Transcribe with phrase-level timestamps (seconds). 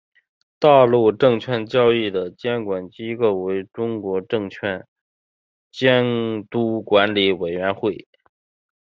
[0.57, 4.87] 大陆证券交易的监管机构为中国证券
[5.71, 8.07] 监督管理委员会。